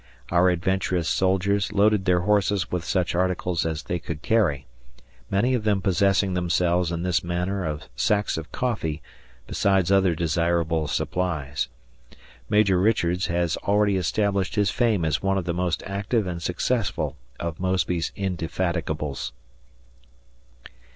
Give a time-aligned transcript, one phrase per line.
[0.31, 4.65] Our adventurous soldiers loaded their horses with such articles as they could carry;
[5.29, 9.03] many of them possessing themselves in this manner of sacks of coffee,
[9.45, 11.67] besides other desirable supplies.
[12.49, 17.15] Major Richards has already established his fame as one of the most active and successful
[17.39, 19.33] of Mosby's indefatigables.